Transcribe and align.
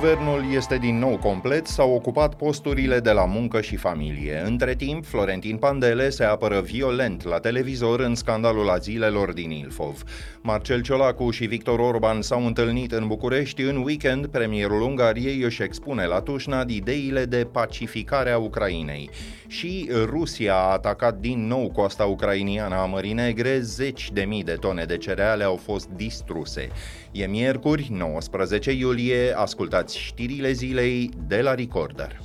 Guvernul 0.00 0.52
este 0.52 0.76
din 0.76 0.98
nou 0.98 1.16
complet, 1.16 1.66
s-au 1.66 1.94
ocupat 1.94 2.34
posturile 2.34 3.00
de 3.00 3.10
la 3.10 3.24
muncă 3.24 3.60
și 3.60 3.76
familie. 3.76 4.42
Între 4.44 4.74
timp, 4.74 5.04
Florentin 5.04 5.56
Pandele 5.56 6.10
se 6.10 6.24
apără 6.24 6.60
violent 6.60 7.24
la 7.24 7.38
televizor 7.38 8.00
în 8.00 8.14
scandalul 8.14 8.68
azilelor 8.68 9.32
din 9.32 9.50
Ilfov. 9.50 10.02
Marcel 10.42 10.82
Ciolacu 10.82 11.30
și 11.30 11.46
Victor 11.46 11.78
Orban 11.78 12.22
s-au 12.22 12.46
întâlnit 12.46 12.92
în 12.92 13.06
București 13.06 13.62
în 13.62 13.76
weekend. 13.76 14.26
Premierul 14.26 14.82
Ungariei 14.82 15.42
își 15.42 15.62
expune 15.62 16.06
la 16.06 16.20
Tușnad 16.20 16.70
ideile 16.70 17.24
de 17.24 17.48
pacificare 17.52 18.30
a 18.30 18.38
Ucrainei. 18.38 19.10
Și 19.46 19.90
Rusia 20.04 20.54
a 20.54 20.72
atacat 20.72 21.18
din 21.18 21.46
nou 21.46 21.70
coasta 21.70 22.04
ucrainiană 22.04 22.74
a 22.74 22.84
Mării 22.84 23.12
Negre, 23.12 23.60
zeci 23.60 24.10
de 24.12 24.22
mii 24.22 24.44
de 24.44 24.52
tone 24.52 24.84
de 24.84 24.96
cereale 24.96 25.44
au 25.44 25.56
fost 25.56 25.88
distruse. 25.88 26.68
E 27.12 27.26
miercuri, 27.26 27.88
19 27.92 28.72
iulie, 28.72 29.32
ascultați 29.36 29.87
știrile 29.96 30.52
zilei 30.52 31.10
de 31.26 31.40
la 31.40 31.54
Recorder. 31.54 32.20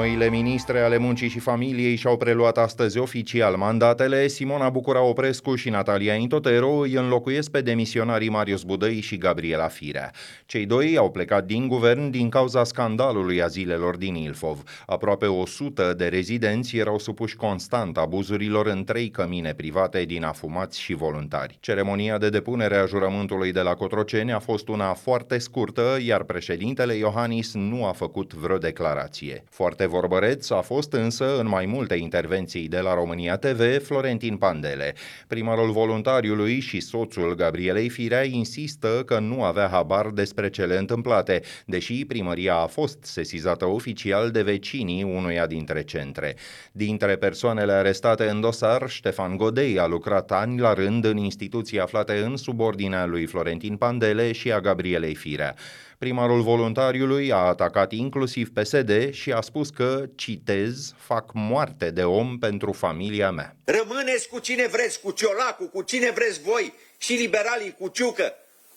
Noile 0.00 0.28
ministre 0.28 0.80
ale 0.80 0.96
muncii 0.96 1.28
și 1.28 1.38
familiei 1.38 1.96
și-au 1.96 2.16
preluat 2.16 2.58
astăzi 2.58 2.98
oficial 2.98 3.56
mandatele. 3.56 4.26
Simona 4.26 4.68
Bucura 4.68 5.02
Oprescu 5.02 5.54
și 5.54 5.68
Natalia 5.68 6.14
Intotero 6.14 6.70
îi 6.70 6.92
înlocuiesc 6.92 7.50
pe 7.50 7.60
demisionarii 7.60 8.28
Marius 8.28 8.62
Budăi 8.62 9.00
și 9.00 9.18
Gabriela 9.18 9.68
Firea. 9.68 10.10
Cei 10.46 10.66
doi 10.66 10.96
au 10.96 11.10
plecat 11.10 11.44
din 11.44 11.68
guvern 11.68 12.10
din 12.10 12.28
cauza 12.28 12.64
scandalului 12.64 13.42
azilelor 13.42 13.96
din 13.96 14.14
Ilfov. 14.14 14.62
Aproape 14.86 15.26
100 15.26 15.94
de 15.96 16.06
rezidenți 16.06 16.76
erau 16.76 16.98
supuși 16.98 17.36
constant 17.36 17.96
abuzurilor 17.96 18.66
în 18.66 18.84
trei 18.84 19.10
cămine 19.10 19.54
private 19.54 20.04
din 20.04 20.24
afumați 20.24 20.80
și 20.80 20.94
voluntari. 20.94 21.56
Ceremonia 21.60 22.18
de 22.18 22.28
depunere 22.28 22.76
a 22.76 22.86
jurământului 22.86 23.52
de 23.52 23.60
la 23.60 23.74
Cotroceni 23.74 24.32
a 24.32 24.38
fost 24.38 24.68
una 24.68 24.92
foarte 24.92 25.38
scurtă, 25.38 25.98
iar 26.06 26.22
președintele 26.22 26.94
Iohannis 26.94 27.54
nu 27.54 27.86
a 27.86 27.92
făcut 27.92 28.34
vreo 28.34 28.58
declarație. 28.58 29.44
Foarte 29.50 29.78
foarte 29.80 29.89
vorbăreț 29.90 30.50
a 30.50 30.60
fost 30.60 30.92
însă 30.92 31.38
în 31.38 31.48
mai 31.48 31.66
multe 31.66 31.94
intervenții 31.94 32.68
de 32.68 32.78
la 32.78 32.94
România 32.94 33.36
TV 33.36 33.82
Florentin 33.82 34.36
Pandele. 34.36 34.94
Primarul 35.26 35.70
voluntariului 35.70 36.60
și 36.60 36.80
soțul 36.80 37.34
Gabrielei 37.34 37.88
Firea 37.88 38.24
insistă 38.24 39.02
că 39.06 39.18
nu 39.18 39.42
avea 39.42 39.68
habar 39.68 40.06
despre 40.06 40.50
cele 40.50 40.78
întâmplate, 40.78 41.42
deși 41.66 42.04
primăria 42.04 42.54
a 42.54 42.66
fost 42.66 42.98
sesizată 43.00 43.66
oficial 43.66 44.30
de 44.30 44.42
vecinii 44.42 45.02
unuia 45.02 45.46
dintre 45.46 45.82
centre. 45.82 46.36
Dintre 46.72 47.16
persoanele 47.16 47.72
arestate 47.72 48.28
în 48.28 48.40
dosar, 48.40 48.88
Ștefan 48.88 49.36
Godei 49.36 49.78
a 49.78 49.86
lucrat 49.86 50.30
ani 50.30 50.60
la 50.60 50.72
rând 50.72 51.04
în 51.04 51.16
instituții 51.16 51.80
aflate 51.80 52.22
în 52.24 52.36
subordinea 52.36 53.06
lui 53.06 53.26
Florentin 53.26 53.76
Pandele 53.76 54.32
și 54.32 54.52
a 54.52 54.60
Gabrielei 54.60 55.14
Firea. 55.14 55.54
Primarul 56.00 56.42
voluntariului 56.42 57.32
a 57.32 57.36
atacat 57.36 57.92
inclusiv 57.92 58.48
PSD 58.52 59.12
și 59.12 59.32
a 59.32 59.40
spus 59.40 59.70
că, 59.70 60.04
citez, 60.16 60.94
fac 60.96 61.30
moarte 61.32 61.90
de 61.90 62.04
om 62.04 62.38
pentru 62.38 62.72
familia 62.72 63.30
mea. 63.30 63.56
Rămâneți 63.64 64.28
cu 64.28 64.38
cine 64.38 64.66
vreți, 64.66 65.00
cu 65.00 65.10
Ciolacu, 65.10 65.66
cu 65.68 65.82
cine 65.82 66.10
vreți 66.10 66.40
voi 66.40 66.74
și 66.98 67.12
liberalii 67.12 67.74
cu 67.78 67.88
Ciucă. 67.88 68.34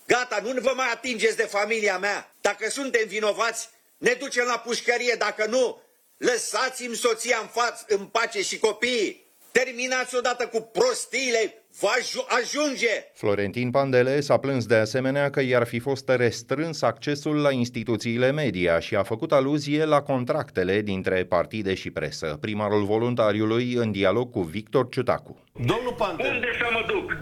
Gata, 0.08 0.40
nu 0.44 0.62
vă 0.62 0.74
mai 0.76 0.86
atingeți 0.94 1.38
de 1.38 1.44
familia 1.44 1.98
mea. 1.98 2.36
Dacă 2.42 2.70
suntem 2.70 3.08
vinovați, 3.08 3.70
ne 3.98 4.12
ducem 4.20 4.46
la 4.46 4.58
pușcărie. 4.58 5.16
Dacă 5.18 5.46
nu, 5.50 5.82
lăsați-mi 6.18 6.96
soția 6.96 7.38
în, 7.42 7.48
față, 7.48 7.86
în 7.88 8.06
pace 8.06 8.42
și 8.42 8.60
copiii. 8.60 9.23
Terminați 9.62 10.16
odată 10.16 10.48
cu 10.48 10.70
prostiile, 10.72 11.64
va 11.80 11.90
ajunge! 12.28 12.94
Florentin 13.14 13.72
Pandele 13.72 14.20
s-a 14.22 14.38
plâns 14.38 14.66
de 14.66 14.76
asemenea 14.76 15.30
că 15.30 15.42
i-ar 15.42 15.66
fi 15.66 15.80
fost 15.80 16.10
restrâns 16.10 16.82
accesul 16.82 17.36
la 17.42 17.52
instituțiile 17.52 18.32
media 18.32 18.80
și 18.80 18.96
a 18.96 19.04
făcut 19.04 19.32
aluzie 19.32 19.86
la 19.86 20.02
contractele 20.02 20.82
dintre 20.82 21.26
partide 21.26 21.74
și 21.74 21.90
presă. 21.90 22.38
Primarul 22.42 22.84
voluntariului 22.84 23.74
în 23.74 23.92
dialog 23.92 24.32
cu 24.32 24.42
Victor 24.42 24.90
Ciutacu. 24.90 25.44
Domnul 25.54 25.94
Pandele, 25.98 26.30
unde 26.30 26.48
să 26.58 26.68
mă 26.72 26.84
duc? 26.88 27.18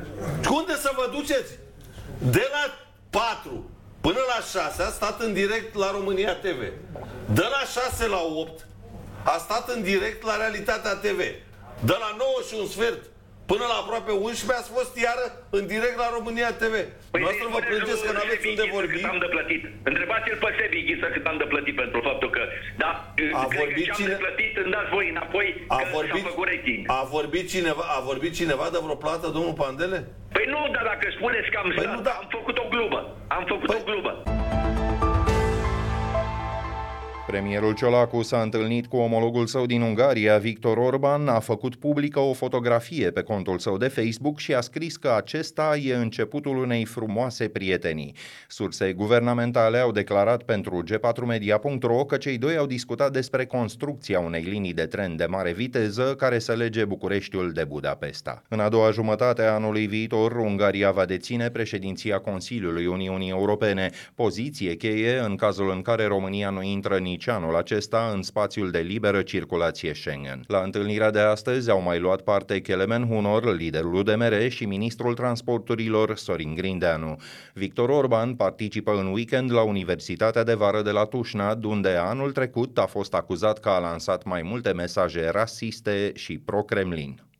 Unde 0.51 0.73
să 0.75 0.91
vă 0.95 1.09
duceți? 1.11 1.51
De 2.31 2.47
la 2.51 2.63
4 3.09 3.69
până 4.01 4.19
la 4.27 4.61
6 4.61 4.81
a 4.81 4.89
stat 4.89 5.21
în 5.21 5.33
direct 5.33 5.75
la 5.75 5.91
România 5.91 6.33
TV. 6.33 6.59
De 7.33 7.45
la 7.51 7.81
6 7.81 8.07
la 8.07 8.21
8 8.39 8.67
a 9.23 9.37
stat 9.37 9.69
în 9.69 9.83
direct 9.83 10.23
la 10.23 10.35
Realitatea 10.35 10.93
TV. 10.95 11.19
De 11.89 11.95
la 12.03 12.09
9 12.17 12.37
și 12.47 12.55
un 12.61 12.67
sfert 12.75 13.01
până 13.51 13.65
la 13.71 13.77
aproape 13.83 14.11
11 14.11 14.59
ați 14.59 14.71
fost 14.77 14.93
iară 15.05 15.25
în 15.57 15.63
direct 15.73 15.97
la 16.03 16.09
România 16.17 16.49
TV. 16.61 16.75
Păi 17.11 17.21
Noastră 17.23 17.45
vă 17.55 17.59
plângeți 17.69 18.01
că 18.05 18.11
nu 18.15 18.21
aveți 18.25 18.45
unde 18.51 18.65
vorbi. 18.77 18.99
Cât 19.01 19.13
am 19.13 19.21
de 19.25 19.31
plătit. 19.35 19.61
Întrebați-l 19.89 20.37
pe 20.43 20.49
Sebi 20.57 20.79
Ghisă 20.87 21.07
cât 21.15 21.25
am 21.31 21.37
de 21.43 21.47
plătit 21.53 21.75
pentru 21.83 21.99
faptul 22.09 22.29
că, 22.35 22.43
da, 22.83 22.91
a 23.43 23.45
vorbit 23.59 23.87
că 23.89 23.93
cine... 23.97 24.11
am 24.11 24.13
de 24.15 24.23
plătit, 24.25 24.51
îmi 24.63 24.71
dați 24.75 24.89
voi 24.95 25.05
înapoi 25.13 25.47
a 25.77 25.77
că 25.81 25.85
vorbit, 25.97 26.23
făcut 26.29 26.47
rating. 26.53 26.81
A 26.99 27.01
vorbit, 27.15 27.45
cineva, 27.53 27.83
a 27.97 27.99
vorbit 28.09 28.33
cineva 28.39 28.65
de 28.73 28.79
vreo 28.83 28.97
plată, 29.05 29.25
domnul 29.37 29.55
Pandele? 29.63 29.97
Păi 30.35 30.45
nu, 30.53 30.59
dar 30.75 30.83
dacă 30.91 31.05
spuneți 31.17 31.49
că 31.53 31.57
am 31.63 31.69
păi 31.69 31.77
stat, 31.77 31.93
nu, 31.95 32.01
da. 32.09 32.13
am 32.21 32.27
făcut 32.37 32.55
o 32.63 32.65
glumă. 32.73 33.01
Am 33.37 33.43
făcut 33.51 33.67
păi... 33.71 33.79
o 33.81 33.87
glumă. 33.89 34.13
Premierul 37.31 37.73
Ciolacu 37.73 38.21
s-a 38.21 38.41
întâlnit 38.41 38.87
cu 38.87 38.97
omologul 38.97 39.45
său 39.45 39.65
din 39.65 39.81
Ungaria, 39.81 40.37
Victor 40.37 40.77
Orban, 40.77 41.27
a 41.27 41.39
făcut 41.39 41.75
publică 41.75 42.19
o 42.19 42.33
fotografie 42.33 43.11
pe 43.11 43.21
contul 43.21 43.59
său 43.59 43.77
de 43.77 43.87
Facebook 43.87 44.39
și 44.39 44.53
a 44.53 44.61
scris 44.61 44.97
că 44.97 45.13
acesta 45.17 45.77
e 45.83 45.95
începutul 45.95 46.57
unei 46.57 46.85
frumoase 46.85 47.47
prietenii. 47.47 48.15
Surse 48.47 48.93
guvernamentale 48.93 49.77
au 49.77 49.91
declarat 49.91 50.43
pentru 50.43 50.83
g4media.ro 50.83 52.05
că 52.05 52.17
cei 52.17 52.37
doi 52.37 52.57
au 52.57 52.65
discutat 52.65 53.11
despre 53.11 53.45
construcția 53.45 54.19
unei 54.19 54.43
linii 54.43 54.73
de 54.73 54.85
tren 54.85 55.15
de 55.15 55.25
mare 55.25 55.51
viteză 55.51 56.15
care 56.17 56.39
să 56.39 56.53
lege 56.53 56.85
Bucureștiul 56.85 57.51
de 57.51 57.63
Budapesta. 57.63 58.41
În 58.47 58.59
a 58.59 58.69
doua 58.69 58.91
jumătate 58.91 59.41
a 59.41 59.53
anului 59.53 59.87
viitor, 59.87 60.31
Ungaria 60.35 60.91
va 60.91 61.05
deține 61.05 61.49
președinția 61.49 62.19
Consiliului 62.19 62.85
Uniunii 62.85 63.29
Europene, 63.29 63.89
poziție 64.15 64.75
cheie 64.75 65.19
în 65.19 65.35
cazul 65.35 65.71
în 65.71 65.81
care 65.81 66.05
România 66.05 66.49
nu 66.49 66.63
intră 66.63 66.97
nici 66.97 67.20
nici 67.21 67.33
anul 67.33 67.55
acesta 67.55 68.11
în 68.13 68.21
spațiul 68.21 68.71
de 68.71 68.79
liberă 68.79 69.21
circulație 69.21 69.93
Schengen. 69.93 70.43
La 70.47 70.59
întâlnirea 70.59 71.11
de 71.11 71.19
astăzi 71.19 71.69
au 71.69 71.81
mai 71.81 71.99
luat 71.99 72.21
parte 72.21 72.61
Kelemen 72.61 73.07
Hunor, 73.07 73.55
liderul 73.55 73.93
UDMR 73.93 74.49
și 74.49 74.65
ministrul 74.65 75.13
transporturilor 75.13 76.17
Sorin 76.17 76.53
Grindeanu. 76.55 77.15
Victor 77.53 77.89
Orban 77.89 78.35
participă 78.35 78.91
în 78.91 79.11
weekend 79.11 79.51
la 79.51 79.61
Universitatea 79.61 80.43
de 80.43 80.53
Vară 80.53 80.81
de 80.81 80.91
la 80.91 81.05
Tușnad, 81.05 81.63
unde 81.63 81.89
anul 81.89 82.31
trecut 82.31 82.77
a 82.77 82.85
fost 82.85 83.13
acuzat 83.13 83.59
că 83.59 83.69
a 83.69 83.79
lansat 83.79 84.23
mai 84.23 84.41
multe 84.41 84.71
mesaje 84.71 85.29
rasiste 85.29 86.11
și 86.15 86.37
pro-Kremlin. 86.37 87.30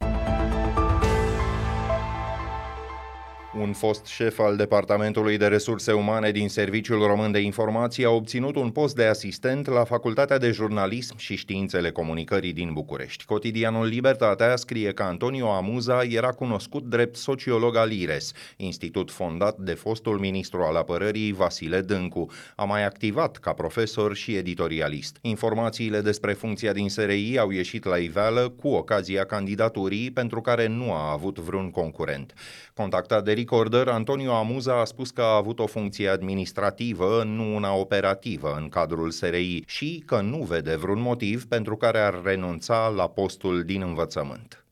Un 3.60 3.74
fost 3.74 4.06
șef 4.06 4.40
al 4.40 4.56
Departamentului 4.56 5.38
de 5.38 5.48
Resurse 5.48 5.92
Umane 5.92 6.32
din 6.32 6.50
Serviciul 6.50 7.06
Român 7.08 7.32
de 7.32 7.40
Informații 7.40 8.06
a 8.06 8.10
obținut 8.10 8.56
un 8.56 8.70
post 8.70 8.96
de 8.96 9.06
asistent 9.06 9.68
la 9.68 9.84
Facultatea 9.84 10.38
de 10.38 10.52
Jurnalism 10.52 11.18
și 11.18 11.36
Științele 11.36 11.92
Comunicării 11.92 12.54
din 12.54 12.74
București. 12.74 13.26
Cotidianul 13.26 13.86
Libertatea 13.86 14.56
scrie 14.56 14.92
că 14.92 15.04
Antonio 15.04 15.50
Amuza 15.50 16.04
era 16.04 16.30
cunoscut 16.30 16.84
drept 16.84 17.16
sociolog 17.16 17.76
al 17.76 17.92
IRES, 17.92 18.32
institut 18.58 19.12
fondat 19.12 19.58
de 19.58 19.74
fostul 19.74 20.18
ministru 20.18 20.62
al 20.62 20.76
apărării 20.76 21.32
Vasile 21.32 21.82
Dâncu. 21.82 22.32
A 22.56 22.64
mai 22.64 22.86
activat 22.86 23.38
ca 23.38 23.54
profesor 23.54 24.16
și 24.16 24.36
editorialist. 24.36 25.18
Informațiile 25.22 26.02
despre 26.02 26.34
funcția 26.34 26.74
din 26.74 26.90
SRI 26.90 27.38
au 27.40 27.50
ieșit 27.50 27.86
la 27.86 27.98
iveală 27.98 28.50
cu 28.50 28.68
ocazia 28.68 29.26
candidaturii 29.26 30.12
pentru 30.12 30.42
care 30.42 30.68
nu 30.68 30.94
a 30.94 31.12
avut 31.12 31.40
vreun 31.40 31.72
concurent. 31.72 32.34
Contactat 32.74 33.24
de 33.24 33.34
Recorder, 33.42 33.88
Antonio 33.88 34.34
Amuza 34.34 34.80
a 34.80 34.86
spus 34.86 35.12
că 35.12 35.22
a 35.22 35.36
avut 35.36 35.60
o 35.60 35.66
funcție 35.66 36.10
administrativă, 36.10 37.24
nu 37.24 37.56
una 37.56 37.74
operativă 37.74 38.56
în 38.58 38.70
cadrul 38.70 39.12
SRI 39.12 39.64
și 39.68 40.04
că 40.06 40.22
nu 40.22 40.38
vede 40.38 40.76
vreun 40.76 41.02
motiv 41.02 41.46
pentru 41.46 41.76
care 41.76 42.00
ar 42.00 42.22
renunța 42.24 42.88
la 42.88 43.08
postul 43.08 43.64
din 43.64 43.82
învățământ. 43.82 44.66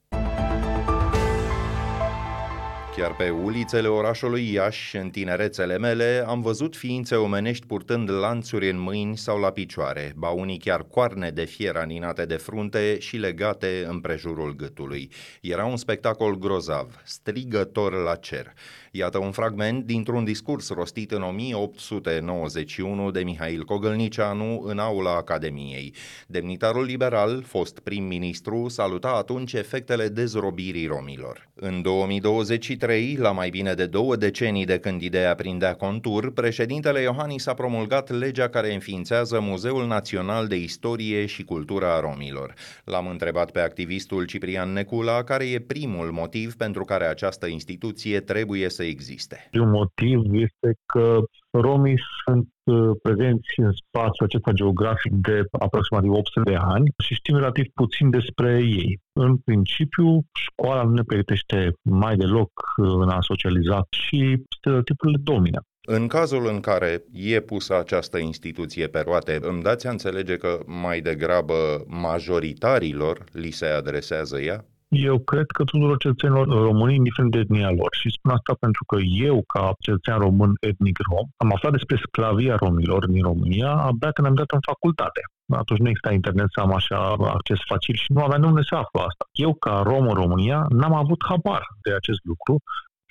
Chiar 2.96 3.16
pe 3.16 3.30
ulițele 3.30 3.88
orașului 3.88 4.52
Iași, 4.52 4.98
în 4.98 5.10
tinerețele 5.10 5.78
mele, 5.78 6.24
am 6.28 6.42
văzut 6.42 6.76
ființe 6.76 7.16
omenești 7.16 7.66
purtând 7.66 8.10
lanțuri 8.10 8.70
în 8.70 8.80
mâini 8.80 9.18
sau 9.18 9.40
la 9.40 9.50
picioare, 9.50 10.14
ba 10.16 10.30
unii 10.30 10.58
chiar 10.58 10.84
coarne 10.84 11.30
de 11.30 11.46
fier 11.46 11.76
aninate 11.76 12.26
de 12.26 12.36
frunte 12.36 13.00
și 13.00 13.18
legate 13.18 13.86
în 13.88 14.00
prejurul 14.00 14.56
gâtului. 14.56 15.12
Era 15.42 15.66
un 15.66 15.78
spectacol 15.78 16.38
grozav, 16.38 17.02
strigător 17.04 17.94
la 17.94 18.16
cer. 18.16 18.54
Iată 18.92 19.18
un 19.18 19.32
fragment 19.32 19.86
dintr-un 19.86 20.24
discurs 20.24 20.70
rostit 20.70 21.12
în 21.12 21.22
1891 21.22 23.12
de 23.12 23.24
Mihail 23.24 23.64
Cogălnicianu 23.64 24.64
în 24.66 24.80
aula 24.80 25.16
Academiei. 25.16 25.94
Demnitarul 26.28 26.84
liberal, 26.84 27.44
fost 27.48 27.80
prim-ministru, 27.80 28.68
saluta 28.68 29.10
atunci 29.10 29.54
efectele 29.54 30.08
dezrobirii 30.08 30.88
romilor. 30.88 31.50
În 31.56 31.82
2023, 31.82 32.89
la 33.18 33.32
mai 33.32 33.50
bine 33.50 33.74
de 33.74 33.86
două 33.86 34.16
decenii 34.16 34.66
de 34.66 34.80
când 34.80 35.02
ideea 35.02 35.36
prindea 35.36 35.74
contur, 35.74 36.34
președintele 36.34 37.02
Iohannis 37.02 37.48
a 37.48 37.54
promulgat 37.54 38.10
legea 38.10 38.48
care 38.48 38.74
înființează 38.74 39.40
Muzeul 39.40 39.88
Național 39.88 40.48
de 40.48 40.56
Istorie 40.56 41.26
și 41.26 41.44
Cultura 41.44 41.96
a 41.96 42.00
Romilor. 42.00 42.54
L-am 42.84 43.08
întrebat 43.08 43.52
pe 43.52 43.60
activistul 43.60 44.26
Ciprian 44.26 44.74
Necula 44.74 45.24
care 45.24 45.50
e 45.50 45.60
primul 45.60 46.12
motiv 46.12 46.56
pentru 46.56 46.84
care 46.84 47.06
această 47.06 47.48
instituție 47.48 48.20
trebuie 48.20 48.70
să 48.70 48.78
să 48.80 48.86
existe? 48.86 49.50
Un 49.54 49.70
motiv 49.70 50.20
este 50.34 50.70
că 50.86 51.20
romii 51.52 52.00
sunt 52.26 52.48
uh, 52.64 52.98
prezenți 53.02 53.60
în 53.60 53.72
spațiul 53.72 54.28
acesta 54.28 54.52
geografic 54.52 55.12
de 55.12 55.44
aproximativ 55.52 56.12
800 56.12 56.50
de 56.50 56.56
ani 56.56 56.94
și 57.04 57.14
știm 57.14 57.36
relativ 57.36 57.66
puțin 57.74 58.10
despre 58.10 58.58
ei. 58.58 59.00
În 59.14 59.38
principiu, 59.38 60.22
școala 60.34 60.84
nu 60.84 60.92
ne 60.94 61.04
pregătește 61.04 61.74
mai 61.82 62.16
deloc 62.16 62.52
uh, 62.78 62.94
în 63.00 63.10
a 63.10 63.18
socializa 63.22 63.86
și 63.90 64.44
stereotipurile 64.58 65.18
domină. 65.24 65.62
În 65.88 66.08
cazul 66.08 66.48
în 66.48 66.60
care 66.60 67.04
e 67.12 67.40
pusă 67.40 67.78
această 67.78 68.18
instituție 68.18 68.88
pe 68.88 69.00
roate, 69.00 69.40
îmi 69.42 69.62
dați 69.62 69.88
a 69.88 69.90
înțelege 69.90 70.36
că 70.36 70.60
mai 70.66 71.02
degrabă 71.02 71.84
majoritarilor 71.88 73.24
li 73.32 73.52
se 73.52 73.66
adresează 73.66 74.40
ea? 74.40 74.66
Eu 74.90 75.20
cred 75.20 75.46
că 75.46 75.64
tuturor 75.64 75.98
cetățenilor 75.98 76.48
români, 76.48 76.96
indiferent 76.96 77.32
de 77.32 77.40
etnia 77.40 77.72
lor. 77.72 77.90
Și 78.00 78.10
spun 78.10 78.32
asta 78.32 78.54
pentru 78.60 78.84
că 78.86 78.98
eu, 79.30 79.44
ca 79.54 79.74
cetățean 79.80 80.20
român 80.20 80.52
etnic 80.60 80.98
rom, 81.10 81.28
am 81.38 81.52
aflat 81.56 81.72
despre 81.72 82.02
sclavia 82.06 82.56
romilor 82.56 83.08
din 83.08 83.22
România 83.22 83.72
abia 83.72 84.12
când 84.12 84.28
am 84.28 84.34
dat 84.34 84.52
în 84.52 84.60
facultate. 84.72 85.22
Atunci 85.62 85.80
nu 85.80 85.90
exista 85.90 86.12
internet 86.12 86.50
să 86.56 86.60
am 86.62 86.74
așa 86.74 87.00
acces 87.38 87.60
facil 87.68 87.96
și 87.96 88.12
nu 88.14 88.22
aveam 88.24 88.42
de 88.42 88.48
unde 88.48 88.62
să 88.70 88.76
aflu 88.76 89.00
asta. 89.00 89.24
Eu, 89.32 89.54
ca 89.54 89.82
rom 89.90 90.08
în 90.08 90.14
România, 90.24 90.66
n-am 90.70 90.94
avut 90.94 91.22
habar 91.30 91.64
de 91.84 91.94
acest 91.94 92.22
lucru 92.24 92.56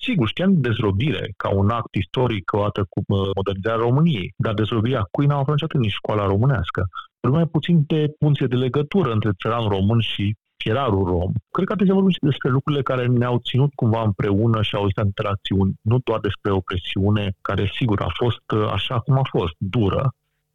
Sigur, 0.00 0.28
știam 0.28 0.60
dezrobire 0.60 1.32
ca 1.36 1.48
un 1.54 1.68
act 1.70 1.94
istoric 1.94 2.52
odată 2.52 2.86
cu 2.88 3.00
modernizarea 3.34 3.84
României, 3.86 4.32
dar 4.36 4.54
dezrobirea 4.54 5.08
cui 5.10 5.26
n-am 5.26 5.38
aflat 5.38 5.54
niciodată 5.54 5.78
nici 5.78 5.98
școala 6.00 6.26
românească. 6.26 6.86
Mai 7.30 7.46
puțin 7.46 7.84
de 7.86 8.14
funcție 8.18 8.46
de 8.46 8.56
legătură 8.56 9.12
între 9.12 9.30
țăran 9.42 9.68
român 9.68 10.00
și 10.00 10.34
fierarul 10.58 11.04
rom. 11.04 11.32
Cred 11.50 11.66
că 11.66 11.74
trebuie 11.74 11.88
să 11.88 11.94
vorbim 11.94 12.12
și 12.12 12.28
despre 12.30 12.50
lucrurile 12.50 12.82
care 12.82 13.06
ne-au 13.06 13.38
ținut 13.38 13.74
cumva 13.74 14.02
împreună 14.02 14.62
și 14.62 14.74
au 14.74 14.80
existat 14.80 15.04
interacțiuni, 15.04 15.74
nu 15.80 15.98
doar 16.04 16.20
despre 16.20 16.50
o 16.50 16.60
presiune 16.60 17.36
care, 17.40 17.70
sigur, 17.74 18.00
a 18.00 18.12
fost 18.14 18.50
uh, 18.54 18.70
așa 18.72 19.00
cum 19.00 19.18
a 19.18 19.22
fost, 19.30 19.54
dură, 19.58 20.14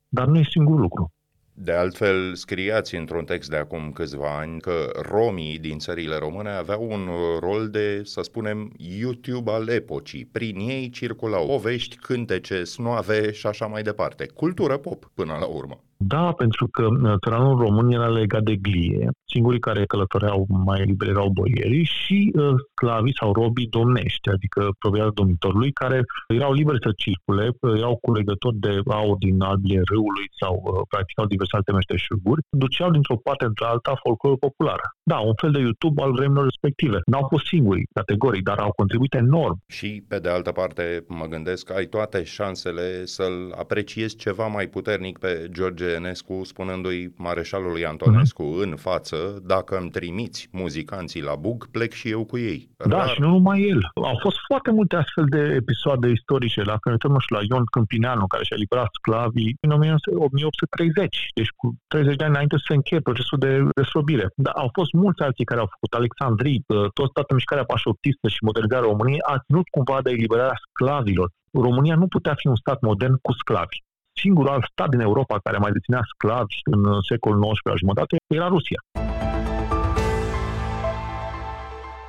dar 0.10 0.28
nu 0.28 0.38
e 0.38 0.44
singur 0.44 0.80
lucru. 0.80 1.12
De 1.56 1.72
altfel, 1.72 2.36
scriați 2.36 2.96
într-un 2.96 3.24
text 3.24 3.50
de 3.50 3.58
acum 3.58 3.92
câțiva 3.92 4.38
ani 4.38 4.60
că 4.60 4.90
romii 5.12 5.60
din 5.60 5.78
țările 5.78 6.18
române 6.18 6.50
aveau 6.50 6.88
un 6.90 7.10
rol 7.40 7.70
de, 7.70 8.02
să 8.04 8.22
spunem, 8.22 8.74
YouTube 8.78 9.52
al 9.52 9.68
epocii. 9.68 10.26
Prin 10.26 10.60
ei 10.60 10.90
circulau 10.90 11.46
povești, 11.46 11.96
cântece, 11.96 12.64
snoave 12.64 13.32
și 13.32 13.48
așa 13.48 13.66
mai 13.66 13.82
departe. 13.82 14.26
Cultură 14.26 14.78
pop, 14.78 15.12
până 15.14 15.38
la 15.40 15.46
urmă. 15.46 15.84
Da, 16.08 16.32
pentru 16.32 16.68
că 16.68 16.86
uh, 16.86 17.14
țăranul 17.24 17.60
român 17.60 17.92
era 17.92 18.08
legat 18.08 18.44
de 18.44 18.56
glie. 18.56 19.10
Singurii 19.34 19.60
care 19.60 19.86
călătoreau 19.86 20.46
mai 20.66 20.84
liber 20.86 21.08
erau 21.08 21.30
boierii 21.30 21.84
și 21.84 22.32
uh, 22.36 22.54
sclavii 22.72 23.20
sau 23.20 23.34
robii 23.34 23.68
domnești, 23.68 24.30
adică 24.30 24.62
proprietatea 24.80 25.20
domnitorului, 25.22 25.72
care 25.72 26.02
erau 26.28 26.54
liberi 26.54 26.84
să 26.86 26.92
circule, 27.04 27.46
uh, 27.60 27.78
erau 27.78 27.98
culegători 28.02 28.56
de 28.56 28.82
aur 28.88 29.18
din 29.18 29.42
albile 29.42 29.82
râului 29.92 30.28
sau 30.42 30.54
uh, 30.64 30.82
practicau 30.90 31.26
diverse 31.26 31.56
alte 31.56 31.72
meșteșuguri, 31.72 32.42
duceau 32.50 32.92
dintr-o 32.92 33.18
parte 33.28 33.46
într 33.46 33.64
alta 33.64 33.94
folclorul 34.04 34.38
popular. 34.48 34.80
Da, 35.04 35.18
un 35.18 35.36
fel 35.42 35.52
de 35.52 35.60
YouTube 35.60 36.02
al 36.02 36.12
vremurilor 36.12 36.44
respective. 36.44 36.98
N-au 37.06 37.26
fost 37.30 37.46
singuri 37.46 37.84
categorii, 37.94 38.42
dar 38.42 38.58
au 38.60 38.72
contribuit 38.76 39.14
enorm. 39.14 39.58
Și, 39.68 40.04
pe 40.08 40.20
de 40.20 40.30
altă 40.30 40.52
parte, 40.52 41.06
mă 41.08 41.26
gândesc 41.26 41.66
că 41.66 41.74
ai 41.74 41.86
toate 41.86 42.24
șansele 42.24 43.06
să-l 43.06 43.54
apreciezi 43.58 44.16
ceva 44.16 44.48
mai 44.48 44.68
puternic 44.68 45.18
pe 45.18 45.48
George 45.52 45.93
Enescu, 45.94 46.42
spunându-i 46.44 47.14
mareșalului 47.18 47.86
Antonescu 47.86 48.44
uh-huh. 48.44 48.64
în 48.66 48.76
față, 48.76 49.42
dacă 49.46 49.78
îmi 49.78 49.90
trimiți 49.90 50.50
muzicanții 50.52 51.22
la 51.22 51.36
bug, 51.36 51.68
plec 51.72 51.92
și 51.92 52.10
eu 52.10 52.24
cu 52.26 52.38
ei. 52.38 52.70
Da, 52.78 52.98
Rar... 52.98 53.08
și 53.08 53.22
nu 53.22 53.30
numai 53.30 53.62
el. 53.62 53.82
Au 53.94 54.18
fost 54.22 54.38
foarte 54.48 54.72
multe 54.72 54.96
astfel 54.96 55.26
de 55.30 55.42
episoade 55.62 56.08
istorice. 56.10 56.62
Dacă 56.62 56.84
ne 56.84 56.92
uităm 56.92 57.20
și 57.20 57.32
la 57.32 57.40
Ion 57.50 57.66
Câmpineanu, 57.66 58.28
care 58.28 58.44
și-a 58.44 58.58
liberat 58.64 58.90
sclavii 59.00 59.56
în 59.66 59.72
1830, 59.72 61.28
deci 61.36 61.52
cu 61.60 61.76
30 61.88 62.16
de 62.16 62.24
ani 62.24 62.34
înainte 62.34 62.56
să 62.58 62.66
se 62.68 62.74
încheie 62.74 63.02
procesul 63.02 63.38
de 63.38 63.52
desrobire. 63.76 64.26
Da, 64.36 64.52
au 64.52 64.70
fost 64.74 64.92
mulți 64.92 65.22
alții 65.22 65.46
care 65.46 65.60
au 65.60 65.70
făcut 65.74 65.94
Alexandrii, 65.94 66.64
tot 66.94 67.14
toată 67.14 67.34
mișcarea 67.34 67.66
pașoptistă 67.74 68.28
și 68.28 68.44
modernizarea 68.48 68.90
României 68.90 69.28
a 69.34 69.36
ținut 69.46 69.68
cumva 69.76 69.98
de 70.02 70.10
eliberarea 70.10 70.62
sclavilor. 70.70 71.30
România 71.68 71.96
nu 71.96 72.08
putea 72.08 72.34
fi 72.36 72.48
un 72.48 72.56
stat 72.56 72.82
modern 72.82 73.16
cu 73.22 73.32
sclavi. 73.32 73.78
Singurul 74.22 74.52
alt 74.52 74.66
stat 74.72 74.90
din 74.90 75.00
Europa 75.00 75.40
care 75.44 75.58
mai 75.58 75.72
deținea 75.72 76.02
sclavi 76.14 76.56
în 76.64 77.02
secolul 77.02 77.40
XIX 77.42 77.64
la 77.64 77.76
jumătate 77.76 78.16
era 78.28 78.48
Rusia. 78.48 78.80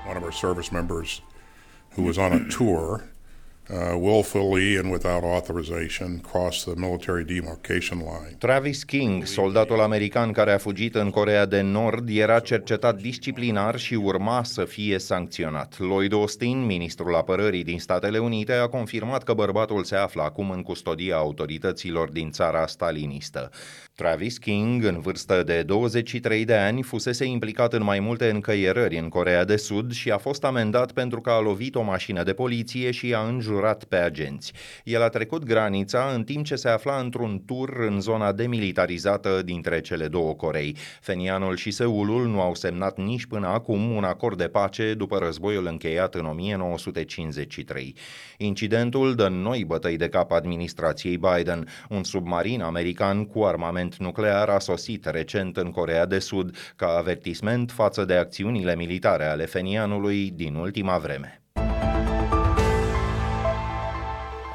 One 0.08 0.16
of 0.16 0.22
our 0.22 0.32
service 0.32 0.68
members 0.72 1.22
who 1.94 2.02
was 2.06 2.16
on 2.16 2.32
a 2.32 2.40
tour 2.56 3.12
uh, 3.70 3.94
willfully 3.96 4.76
and 4.76 4.90
without 4.92 5.24
authorization 5.24 6.18
cross 6.18 6.64
the 6.64 6.74
military 6.74 7.24
demarcation 7.24 7.98
line. 7.98 8.36
Travis 8.38 8.84
King, 8.84 9.24
soldatul 9.24 9.80
american 9.80 10.32
care 10.32 10.52
a 10.52 10.58
fugit 10.58 10.94
în 10.94 11.10
Corea 11.10 11.46
de 11.46 11.60
Nord, 11.60 12.08
era 12.08 12.38
cercetat 12.38 13.00
disciplinar 13.00 13.78
și 13.78 13.94
urma 13.94 14.44
să 14.44 14.64
fie 14.64 14.98
sancționat. 14.98 15.74
Lloyd 15.78 16.12
Austin, 16.12 16.64
ministrul 16.66 17.14
apărării 17.14 17.64
din 17.64 17.78
Statele 17.78 18.18
Unite, 18.18 18.52
a 18.52 18.66
confirmat 18.66 19.22
că 19.22 19.32
bărbatul 19.32 19.84
se 19.84 19.96
află 19.96 20.22
acum 20.22 20.50
în 20.50 20.62
custodia 20.62 21.16
autorităților 21.16 22.10
din 22.10 22.30
țara 22.30 22.66
stalinistă. 22.66 23.50
Travis 23.94 24.38
King, 24.38 24.84
în 24.84 25.00
vârstă 25.00 25.42
de 25.42 25.62
23 25.62 26.44
de 26.44 26.54
ani, 26.54 26.82
fusese 26.82 27.24
implicat 27.24 27.72
în 27.72 27.82
mai 27.82 28.00
multe 28.00 28.30
încăierări 28.30 28.98
în 28.98 29.08
Corea 29.08 29.44
de 29.44 29.56
Sud 29.56 29.92
și 29.92 30.10
a 30.10 30.18
fost 30.18 30.44
amendat 30.44 30.92
pentru 30.92 31.20
că 31.20 31.30
a 31.30 31.40
lovit 31.40 31.74
o 31.74 31.82
mașină 31.82 32.22
de 32.22 32.32
poliție 32.32 32.90
și 32.90 33.14
a 33.14 33.20
înjurat 33.20 33.52
pe 33.84 33.96
agenți. 33.96 34.52
El 34.84 35.02
a 35.02 35.08
trecut 35.08 35.44
granița 35.44 36.10
în 36.14 36.24
timp 36.24 36.44
ce 36.44 36.54
se 36.56 36.68
afla 36.68 36.98
într-un 36.98 37.42
tur 37.46 37.76
în 37.78 38.00
zona 38.00 38.32
demilitarizată 38.32 39.42
dintre 39.44 39.80
cele 39.80 40.08
două 40.08 40.34
Corei. 40.34 40.76
Fenianul 41.00 41.56
și 41.56 41.70
Seulul 41.70 42.26
nu 42.26 42.40
au 42.40 42.54
semnat 42.54 42.98
nici 42.98 43.26
până 43.26 43.46
acum 43.46 43.90
un 43.90 44.04
acord 44.04 44.38
de 44.38 44.48
pace 44.48 44.94
după 44.94 45.18
războiul 45.18 45.66
încheiat 45.66 46.14
în 46.14 46.26
1953. 46.26 47.96
Incidentul 48.38 49.14
dă 49.14 49.28
noi 49.28 49.64
bătăi 49.64 49.96
de 49.96 50.08
cap 50.08 50.32
administrației 50.32 51.16
Biden. 51.18 51.68
Un 51.88 52.04
submarin 52.04 52.62
american 52.62 53.24
cu 53.24 53.42
armament 53.42 53.62
armament 53.64 53.96
nuclear 53.96 54.48
a 54.48 54.58
sosit 54.58 55.04
recent 55.04 55.56
în 55.56 55.70
Corea 55.70 56.06
de 56.06 56.18
Sud 56.18 56.56
ca 56.76 56.86
avertisment 56.86 57.70
față 57.70 58.04
de 58.04 58.14
acțiunile 58.14 58.76
militare 58.76 59.24
ale 59.24 59.46
Fenianului 59.46 60.30
din 60.30 60.54
ultima 60.54 60.98
vreme. 60.98 61.43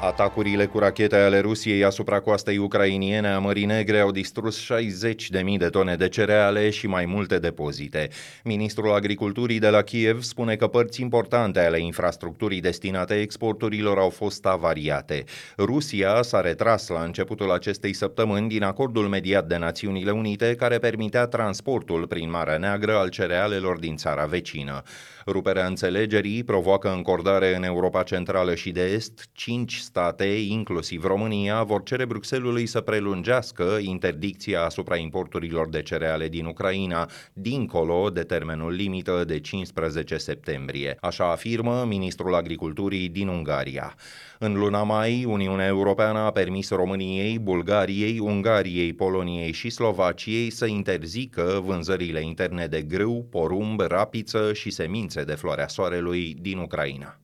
Atacurile 0.02 0.66
cu 0.66 0.78
rachete 0.78 1.16
ale 1.16 1.40
Rusiei 1.40 1.84
asupra 1.84 2.20
coastei 2.20 2.58
ucrainiene 2.58 3.28
a 3.28 3.38
Mării 3.38 3.64
Negre 3.64 3.98
au 3.98 4.10
distrus 4.10 4.72
60.000 4.72 5.56
de 5.58 5.68
tone 5.68 5.94
de 5.94 6.08
cereale 6.08 6.70
și 6.70 6.86
mai 6.86 7.04
multe 7.04 7.38
depozite. 7.38 8.08
Ministrul 8.44 8.92
Agriculturii 8.92 9.58
de 9.58 9.68
la 9.68 9.82
Kiev 9.82 10.22
spune 10.22 10.56
că 10.56 10.66
părți 10.66 11.00
importante 11.00 11.60
ale 11.60 11.80
infrastructurii 11.80 12.60
destinate 12.60 13.20
exporturilor 13.20 13.98
au 13.98 14.08
fost 14.08 14.46
avariate. 14.46 15.24
Rusia 15.58 16.22
s-a 16.22 16.40
retras 16.40 16.88
la 16.88 17.02
începutul 17.02 17.50
acestei 17.50 17.92
săptămâni 17.92 18.48
din 18.48 18.62
acordul 18.62 19.08
mediat 19.08 19.46
de 19.46 19.56
Națiunile 19.56 20.10
Unite 20.10 20.54
care 20.54 20.78
permitea 20.78 21.26
transportul 21.26 22.06
prin 22.06 22.30
Marea 22.30 22.58
Neagră 22.58 22.96
al 22.96 23.08
cerealelor 23.08 23.78
din 23.78 23.96
țara 23.96 24.24
vecină. 24.24 24.82
Ruperea 25.26 25.66
înțelegerii 25.66 26.44
provoacă 26.44 26.92
încordare 26.92 27.56
în 27.56 27.62
Europa 27.62 28.02
Centrală 28.02 28.54
și 28.54 28.70
de 28.70 28.82
Est, 28.82 29.28
cinci 29.32 29.78
state, 29.90 30.24
inclusiv 30.24 31.04
România, 31.04 31.62
vor 31.62 31.82
cere 31.82 32.04
Bruxellesului 32.04 32.66
să 32.66 32.80
prelungească 32.80 33.78
interdicția 33.80 34.64
asupra 34.64 34.96
importurilor 34.96 35.68
de 35.68 35.82
cereale 35.82 36.28
din 36.28 36.44
Ucraina, 36.44 37.10
dincolo 37.32 38.10
de 38.10 38.22
termenul 38.22 38.72
limită 38.72 39.24
de 39.26 39.40
15 39.40 40.16
septembrie. 40.16 40.96
Așa 41.00 41.30
afirmă 41.30 41.84
ministrul 41.88 42.34
agriculturii 42.34 43.08
din 43.08 43.28
Ungaria. 43.28 43.94
În 44.38 44.58
luna 44.58 44.82
mai, 44.82 45.24
Uniunea 45.24 45.66
Europeană 45.66 46.18
a 46.18 46.30
permis 46.30 46.70
României, 46.70 47.38
Bulgariei, 47.38 48.18
Ungariei, 48.18 48.92
Poloniei 48.92 49.52
și 49.52 49.70
Slovaciei 49.70 50.50
să 50.50 50.66
interzică 50.66 51.62
vânzările 51.64 52.20
interne 52.20 52.66
de 52.66 52.82
grâu, 52.82 53.26
porumb, 53.30 53.80
rapiță 53.80 54.52
și 54.52 54.70
semințe 54.70 55.24
de 55.24 55.34
floarea 55.34 55.68
soarelui 55.68 56.36
din 56.40 56.58
Ucraina. 56.58 57.20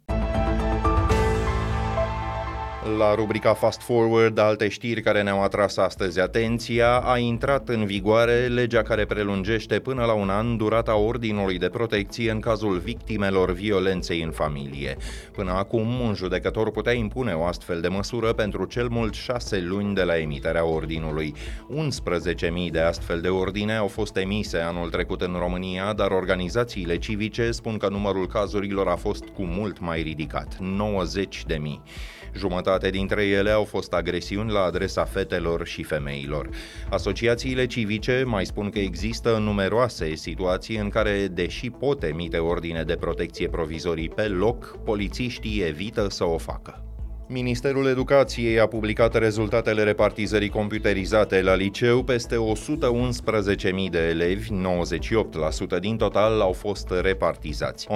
La 2.94 3.14
rubrica 3.14 3.54
Fast 3.54 3.80
Forward, 3.82 4.38
alte 4.38 4.68
știri 4.68 5.02
care 5.02 5.22
ne-au 5.22 5.42
atras 5.42 5.76
astăzi 5.76 6.20
atenția, 6.20 6.96
a 6.96 7.18
intrat 7.18 7.68
în 7.68 7.84
vigoare 7.84 8.46
legea 8.46 8.82
care 8.82 9.04
prelungește 9.04 9.78
până 9.78 10.04
la 10.04 10.12
un 10.12 10.28
an 10.28 10.56
durata 10.56 10.96
ordinului 10.96 11.58
de 11.58 11.68
protecție 11.68 12.30
în 12.30 12.40
cazul 12.40 12.78
victimelor 12.78 13.52
violenței 13.52 14.22
în 14.22 14.30
familie. 14.30 14.96
Până 15.32 15.52
acum, 15.52 16.00
un 16.00 16.14
judecător 16.14 16.70
putea 16.70 16.92
impune 16.92 17.32
o 17.32 17.44
astfel 17.44 17.80
de 17.80 17.88
măsură 17.88 18.32
pentru 18.32 18.64
cel 18.64 18.88
mult 18.88 19.14
șase 19.14 19.60
luni 19.60 19.94
de 19.94 20.02
la 20.02 20.18
emiterea 20.18 20.64
ordinului. 20.66 21.34
11.000 22.66 22.70
de 22.70 22.80
astfel 22.80 23.20
de 23.20 23.28
ordine 23.28 23.76
au 23.76 23.86
fost 23.86 24.16
emise 24.16 24.58
anul 24.58 24.90
trecut 24.90 25.20
în 25.22 25.36
România, 25.38 25.92
dar 25.92 26.10
organizațiile 26.10 26.98
civice 26.98 27.50
spun 27.50 27.76
că 27.76 27.88
numărul 27.88 28.26
cazurilor 28.26 28.88
a 28.88 28.96
fost 28.96 29.24
cu 29.24 29.42
mult 29.42 29.80
mai 29.80 30.02
ridicat, 30.02 30.56
90.000. 30.60 31.82
Jumătate 32.76 32.98
dintre 32.98 33.24
ele 33.24 33.50
au 33.50 33.64
fost 33.64 33.92
agresiuni 33.92 34.50
la 34.50 34.62
adresa 34.62 35.04
fetelor 35.04 35.66
și 35.66 35.82
femeilor. 35.82 36.48
Asociațiile 36.90 37.66
civice 37.66 38.22
mai 38.26 38.46
spun 38.46 38.70
că 38.70 38.78
există 38.78 39.38
numeroase 39.38 40.14
situații 40.14 40.76
în 40.76 40.88
care, 40.88 41.26
deși 41.26 41.70
pot 41.70 42.02
emite 42.02 42.38
ordine 42.38 42.82
de 42.82 42.96
protecție 42.96 43.48
provizorii 43.48 44.08
pe 44.08 44.28
loc, 44.28 44.78
polițiștii 44.84 45.62
evită 45.62 46.08
să 46.08 46.24
o 46.24 46.38
facă. 46.38 46.85
Ministerul 47.28 47.86
Educației 47.86 48.60
a 48.60 48.66
publicat 48.66 49.18
rezultatele 49.18 49.82
repartizării 49.82 50.48
computerizate 50.48 51.42
la 51.42 51.54
liceu. 51.54 52.02
Peste 52.02 52.36
111.000 52.36 53.90
de 53.90 53.98
elevi, 53.98 54.48
98% 55.76 55.80
din 55.80 55.96
total, 55.96 56.40
au 56.40 56.52
fost 56.52 56.92
repartizați. 57.00 57.86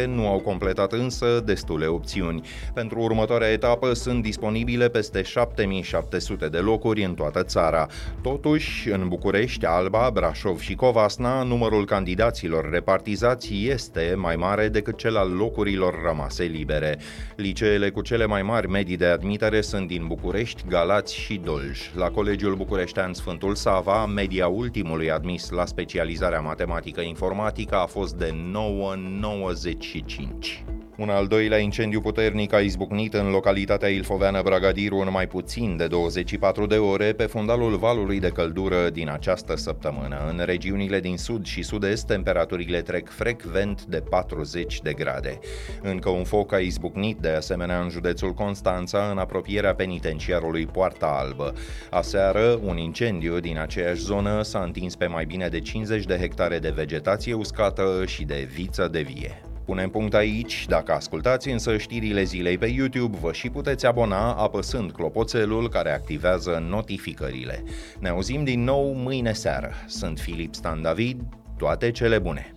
1.600 0.00 0.04
nu 0.06 0.28
au 0.28 0.38
completat 0.38 0.92
însă 0.92 1.42
destule 1.44 1.86
opțiuni. 1.86 2.40
Pentru 2.74 3.00
următoarea 3.00 3.50
etapă 3.50 3.92
sunt 3.92 4.22
disponibile 4.22 4.88
peste 4.88 5.22
7.700 5.22 6.50
de 6.50 6.58
locuri 6.58 7.04
în 7.04 7.14
toată 7.14 7.42
țara. 7.42 7.86
Totuși, 8.22 8.90
în 8.90 9.08
București, 9.08 9.64
Alba, 9.64 10.10
Brașov 10.12 10.60
și 10.60 10.74
Covasna, 10.74 11.42
numărul 11.42 11.84
candidaților 11.84 12.70
repartizați 12.70 13.66
este 13.66 14.14
mai 14.16 14.36
mare 14.36 14.68
decât 14.68 14.96
cel 14.96 15.16
al 15.16 15.30
locurilor 15.30 15.94
rămase 16.06 16.44
libere. 16.44 16.98
Liceele 17.36 17.90
cu 17.90 18.00
cele 18.00 18.28
mai 18.30 18.42
mari 18.42 18.68
medii 18.68 18.96
de 18.96 19.06
admitere 19.06 19.60
sunt 19.60 19.86
din 19.86 20.06
București, 20.06 20.62
Galați 20.68 21.14
și 21.14 21.40
Dolj. 21.44 21.90
La 21.94 22.10
Colegiul 22.10 22.54
Bucureștean 22.54 23.12
Sfântul 23.12 23.54
Sava, 23.54 24.06
media 24.06 24.48
ultimului 24.48 25.10
admis 25.10 25.50
la 25.50 25.66
specializarea 25.66 26.40
matematică-informatică 26.40 27.76
a 27.76 27.86
fost 27.86 28.14
de 28.14 28.30
9,95. 28.30 30.64
Un 31.00 31.08
al 31.08 31.26
doilea 31.26 31.58
incendiu 31.58 32.00
puternic 32.00 32.52
a 32.52 32.58
izbucnit 32.58 33.14
în 33.14 33.30
localitatea 33.30 33.88
Ilfoveană 33.88 34.42
Bragadiru 34.42 34.96
în 34.96 35.08
mai 35.10 35.26
puțin 35.26 35.76
de 35.76 35.86
24 35.86 36.66
de 36.66 36.76
ore 36.76 37.12
pe 37.12 37.26
fundalul 37.26 37.76
valului 37.76 38.20
de 38.20 38.28
căldură 38.28 38.90
din 38.90 39.08
această 39.08 39.56
săptămână. 39.56 40.26
În 40.30 40.42
regiunile 40.44 41.00
din 41.00 41.16
sud 41.16 41.44
și 41.46 41.62
sud-est, 41.62 42.06
temperaturile 42.06 42.80
trec 42.80 43.08
frecvent 43.08 43.84
de 43.84 44.00
40 44.00 44.80
de 44.80 44.92
grade. 44.92 45.38
Încă 45.82 46.08
un 46.08 46.24
foc 46.24 46.52
a 46.52 46.58
izbucnit 46.58 47.18
de 47.18 47.28
asemenea 47.28 47.80
în 47.80 47.88
județul 47.88 48.32
Constanța, 48.32 49.08
în 49.10 49.18
apropierea 49.18 49.74
penitenciarului 49.74 50.66
Poarta 50.66 51.16
Albă. 51.20 51.52
Aseară, 51.90 52.60
un 52.62 52.76
incendiu 52.76 53.38
din 53.38 53.58
aceeași 53.58 54.00
zonă 54.00 54.42
s-a 54.42 54.62
întins 54.62 54.96
pe 54.96 55.06
mai 55.06 55.24
bine 55.24 55.48
de 55.48 55.60
50 55.60 56.04
de 56.04 56.16
hectare 56.16 56.58
de 56.58 56.72
vegetație 56.74 57.34
uscată 57.34 58.02
și 58.06 58.24
de 58.24 58.48
viță 58.52 58.88
de 58.88 59.00
vie. 59.00 59.49
Punem 59.70 59.90
punct 59.90 60.14
aici, 60.14 60.66
dacă 60.68 60.92
ascultați 60.92 61.50
însă 61.50 61.76
știrile 61.76 62.22
zilei 62.22 62.58
pe 62.58 62.66
YouTube, 62.66 63.16
vă 63.20 63.32
și 63.32 63.50
puteți 63.50 63.86
abona 63.86 64.32
apăsând 64.32 64.92
clopoțelul 64.92 65.68
care 65.68 65.92
activează 65.92 66.64
notificările. 66.68 67.62
Ne 67.98 68.08
auzim 68.08 68.44
din 68.44 68.64
nou 68.64 68.92
mâine 68.92 69.32
seară. 69.32 69.72
Sunt 69.86 70.18
Filip 70.18 70.54
Stan 70.54 70.82
David, 70.82 71.20
toate 71.56 71.90
cele 71.90 72.18
bune! 72.18 72.54